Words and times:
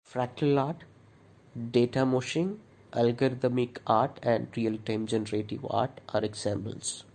Fractal 0.09 0.57
art, 0.59 0.83
Datamoshing, 1.57 2.57
algorithmic 2.91 3.77
art 3.87 4.19
and 4.23 4.47
real-time 4.57 5.05
generative 5.07 5.63
art 5.69 6.01
are 6.13 6.23
examples. 6.23 7.03